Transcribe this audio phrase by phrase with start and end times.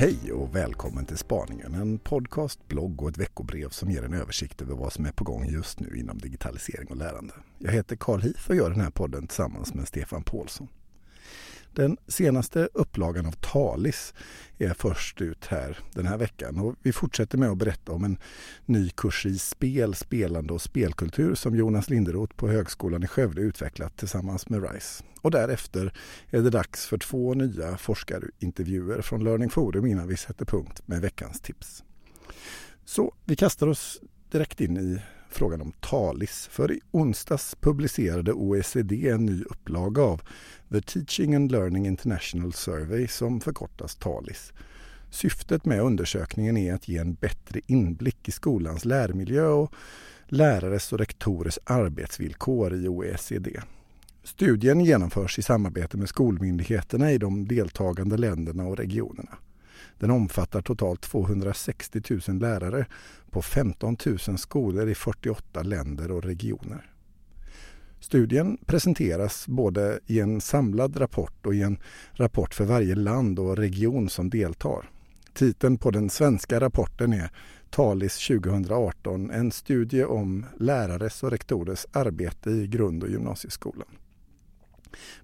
[0.00, 4.62] Hej och välkommen till Spaningen, en podcast, blogg och ett veckobrev som ger en översikt
[4.62, 7.34] över vad som är på gång just nu inom digitalisering och lärande.
[7.58, 10.68] Jag heter Carl Heath och gör den här podden tillsammans med Stefan Paulsson.
[11.78, 14.14] Den senaste upplagan av Talis
[14.58, 18.18] är först ut här den här veckan och vi fortsätter med att berätta om en
[18.66, 23.96] ny kurs i spel, spelande och spelkultur som Jonas Linderoth på Högskolan i Skövde utvecklat
[23.96, 25.04] tillsammans med RISE.
[25.20, 25.92] Och därefter
[26.30, 31.00] är det dags för två nya forskarintervjuer från Learning Forum innan vi sätter punkt med
[31.00, 31.84] veckans tips.
[32.84, 36.48] Så vi kastar oss direkt in i frågan om Talis.
[36.50, 40.22] För i onsdags publicerade OECD en ny upplaga av
[40.72, 44.52] The Teaching and Learning International Survey som förkortas Talis.
[45.10, 49.72] Syftet med undersökningen är att ge en bättre inblick i skolans lärmiljö och
[50.26, 53.60] lärares och rektorers arbetsvillkor i OECD.
[54.22, 59.38] Studien genomförs i samarbete med skolmyndigheterna i de deltagande länderna och regionerna.
[59.98, 62.86] Den omfattar totalt 260 000 lärare
[63.30, 66.90] på 15 000 skolor i 48 länder och regioner.
[68.00, 71.78] Studien presenteras både i en samlad rapport och i en
[72.12, 74.90] rapport för varje land och region som deltar.
[75.34, 77.30] Titeln på den svenska rapporten är
[77.70, 83.88] Talis 2018, en studie om lärares och rektorers arbete i grund och gymnasieskolan.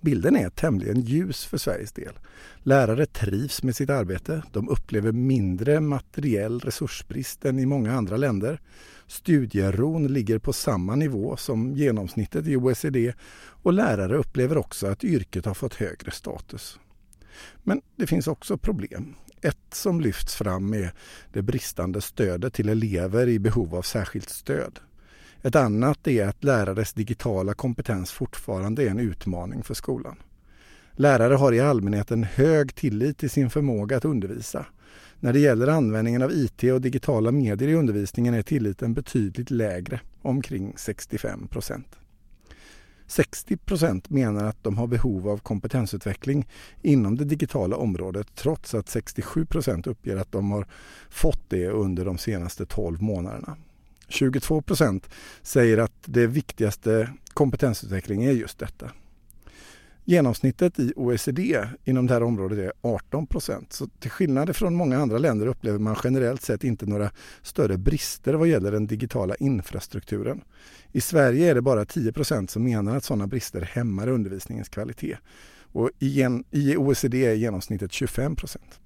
[0.00, 2.18] Bilden är tämligen ljus för Sveriges del.
[2.62, 4.42] Lärare trivs med sitt arbete.
[4.52, 8.60] De upplever mindre materiell resursbrist än i många andra länder.
[9.06, 13.14] Studieron ligger på samma nivå som genomsnittet i OECD
[13.62, 16.78] och lärare upplever också att yrket har fått högre status.
[17.62, 19.14] Men det finns också problem.
[19.42, 20.92] Ett som lyfts fram är
[21.32, 24.78] det bristande stödet till elever i behov av särskilt stöd.
[25.44, 30.16] Ett annat är att lärares digitala kompetens fortfarande är en utmaning för skolan.
[30.92, 34.66] Lärare har i allmänhet en hög tillit till sin förmåga att undervisa.
[35.20, 40.00] När det gäller användningen av IT och digitala medier i undervisningen är tilliten betydligt lägre,
[40.22, 41.86] omkring 65 procent.
[43.06, 46.48] 60 procent menar att de har behov av kompetensutveckling
[46.82, 50.66] inom det digitala området trots att 67 procent uppger att de har
[51.10, 53.56] fått det under de senaste 12 månaderna.
[54.12, 55.10] 22 procent
[55.42, 58.90] säger att det viktigaste kompetensutveckling är just detta.
[60.04, 63.72] Genomsnittet i OECD inom det här området är 18 procent.
[63.72, 67.10] Så till skillnad från många andra länder upplever man generellt sett inte några
[67.42, 70.42] större brister vad gäller den digitala infrastrukturen.
[70.92, 75.16] I Sverige är det bara 10 procent som menar att sådana brister hämmar undervisningens kvalitet.
[75.72, 78.80] Och i OECD är genomsnittet 25 procent.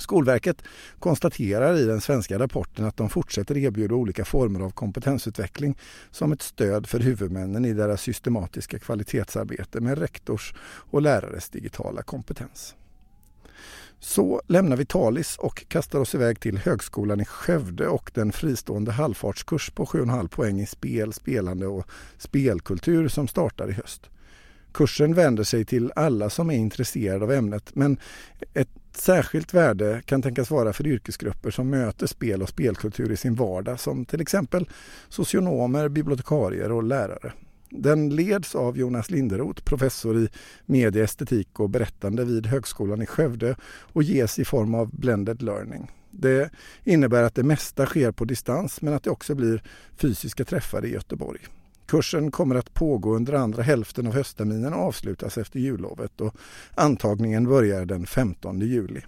[0.00, 0.62] Skolverket
[0.98, 5.78] konstaterar i den svenska rapporten att de fortsätter erbjuda olika former av kompetensutveckling
[6.10, 12.74] som ett stöd för huvudmännen i deras systematiska kvalitetsarbete med rektors och lärares digitala kompetens.
[14.02, 18.92] Så lämnar vi Talis och kastar oss iväg till Högskolan i Skövde och den fristående
[18.92, 21.86] halvfartskurs på 7,5 poäng i spel, spelande och
[22.18, 24.10] spelkultur som startar i höst.
[24.72, 27.98] Kursen vänder sig till alla som är intresserade av ämnet men
[28.54, 33.34] ett särskilt värde kan tänkas vara för yrkesgrupper som möter spel och spelkultur i sin
[33.34, 34.68] vardag som till exempel
[35.08, 37.32] socionomer, bibliotekarier och lärare.
[37.70, 40.28] Den leds av Jonas Linderoth, professor i
[40.66, 45.90] media, estetik och berättande vid Högskolan i Skövde och ges i form av blended learning.
[46.10, 46.50] Det
[46.84, 49.62] innebär att det mesta sker på distans men att det också blir
[49.96, 51.40] fysiska träffar i Göteborg.
[51.90, 56.34] Kursen kommer att pågå under andra hälften av höstterminen och avslutas efter jullovet och
[56.74, 59.00] antagningen börjar den 15 juli.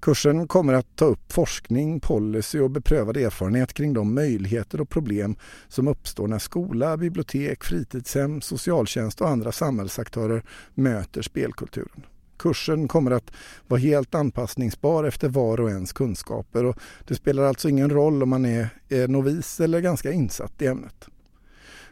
[0.00, 5.36] Kursen kommer att ta upp forskning, policy och beprövad erfarenhet kring de möjligheter och problem
[5.68, 10.42] som uppstår när skola, bibliotek, fritidshem, socialtjänst och andra samhällsaktörer
[10.74, 12.06] möter spelkulturen.
[12.36, 13.32] Kursen kommer att
[13.66, 18.28] vara helt anpassningsbar efter var och ens kunskaper och det spelar alltså ingen roll om
[18.28, 21.08] man är novis eller ganska insatt i ämnet.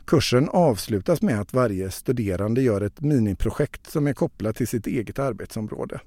[0.07, 5.19] Kursen avslutas med att varje studerande gör ett miniprojekt som är kopplat till sitt eget
[5.19, 6.01] arbetsområde.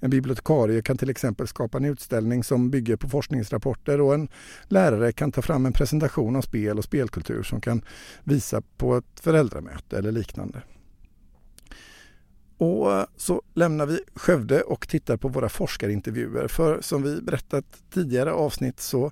[0.00, 4.28] En bibliotekarie kan till exempel skapa en utställning som bygger på forskningsrapporter och en
[4.68, 7.84] lärare kan ta fram en presentation av spel och spelkultur som kan
[8.24, 10.62] visa på ett föräldramöte eller liknande.
[12.56, 16.48] Och så lämnar vi Skövde och tittar på våra forskarintervjuer.
[16.48, 17.64] För som vi berättat
[17.94, 19.10] tidigare avsnitt så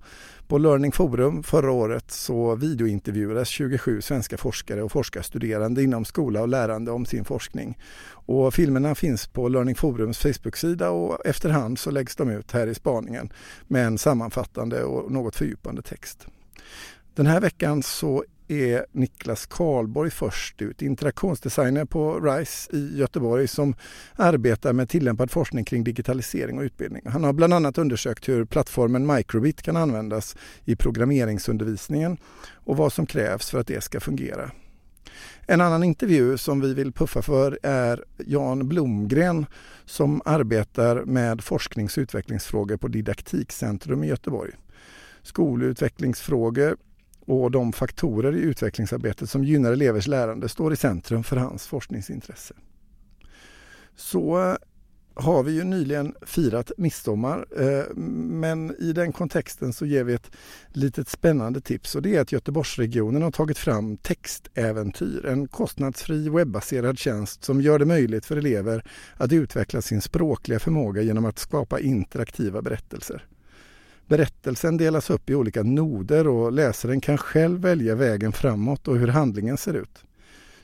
[0.48, 6.48] på Learning Forum förra året så videointervjuades 27 svenska forskare och forskarstuderande inom skola och
[6.48, 7.78] lärande om sin forskning.
[8.10, 12.74] Och filmerna finns på Learning Forums Facebook-sida och efterhand så läggs de ut här i
[12.74, 13.32] spaningen
[13.66, 16.26] med en sammanfattande och något fördjupande text.
[17.14, 23.74] Den här veckan så är Niklas Karlborg först ut, interaktionsdesigner på RISE i Göteborg som
[24.16, 27.02] arbetar med tillämpad forskning kring digitalisering och utbildning.
[27.06, 32.16] Han har bland annat undersökt hur plattformen Microbit kan användas i programmeringsundervisningen
[32.52, 34.50] och vad som krävs för att det ska fungera.
[35.46, 39.46] En annan intervju som vi vill puffa för är Jan Blomgren
[39.84, 44.52] som arbetar med forsknings och utvecklingsfrågor på Didaktikcentrum i Göteborg.
[45.22, 46.76] Skolutvecklingsfrågor
[47.26, 52.54] och de faktorer i utvecklingsarbetet som gynnar elevers lärande står i centrum för hans forskningsintresse.
[53.96, 54.56] Så eh,
[55.14, 60.30] har vi ju nyligen firat midsommar eh, men i den kontexten så ger vi ett
[60.68, 66.98] litet spännande tips och det är att Göteborgsregionen har tagit fram Textäventyr, en kostnadsfri webbaserad
[66.98, 68.84] tjänst som gör det möjligt för elever
[69.16, 73.26] att utveckla sin språkliga förmåga genom att skapa interaktiva berättelser.
[74.10, 79.08] Berättelsen delas upp i olika noder och läsaren kan själv välja vägen framåt och hur
[79.08, 80.04] handlingen ser ut.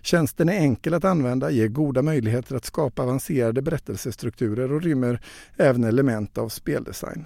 [0.00, 5.20] Tjänsten är enkel att använda, ger goda möjligheter att skapa avancerade berättelsestrukturer och rymmer
[5.56, 7.24] även element av speldesign.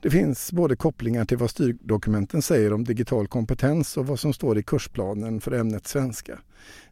[0.00, 4.58] Det finns både kopplingar till vad styrdokumenten säger om digital kompetens och vad som står
[4.58, 6.38] i kursplanen för ämnet svenska.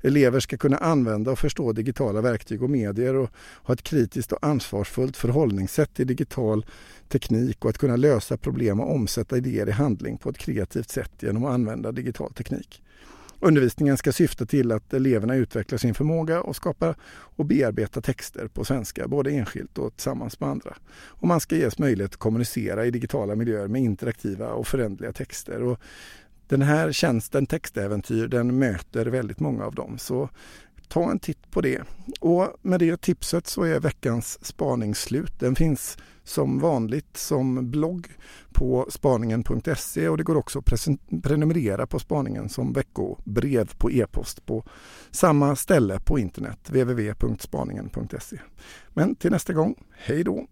[0.00, 3.31] Elever ska kunna använda och förstå digitala verktyg och medier och
[3.62, 6.67] ha ett kritiskt och ansvarsfullt förhållningssätt till digital
[7.08, 11.12] teknik och att kunna lösa problem och omsätta idéer i handling på ett kreativt sätt
[11.20, 12.82] genom att använda digital teknik.
[13.44, 18.65] Undervisningen ska syfta till att eleverna utvecklar sin förmåga och skapa och bearbeta texter på
[18.65, 20.77] svenska, både enskilt och tillsammans med andra.
[20.94, 25.62] Och man ska ges möjlighet att kommunicera i digitala miljöer med interaktiva och förändliga texter.
[25.62, 25.81] Och
[26.47, 29.99] den här tjänsten Textäventyr den möter väldigt många av dem.
[29.99, 30.29] Så
[30.89, 31.83] ta en titt på det.
[32.21, 35.41] Och med det tipset så är veckans spaning slut.
[35.41, 38.08] Den finns som vanligt som blogg
[38.52, 40.88] på spaningen.se och det går också att
[41.22, 44.64] prenumerera på spaningen som veckobrev på e-post på
[45.10, 48.38] samma ställe på internet, www.spaningen.se.
[48.88, 50.46] Men till nästa gång, hej då!